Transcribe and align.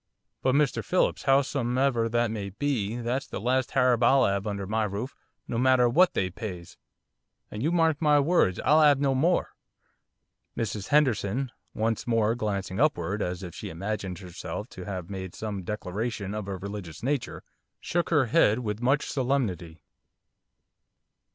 But, 0.41 0.55
Mr 0.55 0.83
Phillips, 0.83 1.25
howsomever 1.25 2.09
that 2.09 2.31
may 2.31 2.49
be, 2.49 2.95
that's 2.95 3.27
the 3.27 3.39
last 3.39 3.73
Harab 3.73 4.01
I'll 4.01 4.23
'ave 4.23 4.49
under 4.49 4.65
my 4.65 4.83
roof, 4.83 5.15
no 5.47 5.59
matter 5.59 5.87
what 5.87 6.15
they 6.15 6.31
pays, 6.31 6.75
and 7.51 7.61
you 7.61 7.71
may 7.71 7.77
mark 7.77 8.01
my 8.01 8.19
words 8.19 8.59
I'll 8.65 8.79
'ave 8.79 8.99
no 8.99 9.13
more.' 9.13 9.49
Mrs 10.57 10.87
Henderson, 10.87 11.51
once 11.75 12.07
more 12.07 12.33
glancing 12.33 12.79
upward, 12.79 13.21
as 13.21 13.43
if 13.43 13.53
she 13.53 13.69
imagined 13.69 14.17
herself 14.17 14.69
to 14.69 14.85
have 14.85 15.11
made 15.11 15.35
some 15.35 15.61
declaration 15.61 16.33
of 16.33 16.47
a 16.47 16.57
religious 16.57 17.03
nature, 17.03 17.43
shook 17.79 18.09
her 18.09 18.25
head 18.25 18.57
with 18.57 18.81
much 18.81 19.05
solemnity. 19.07 19.83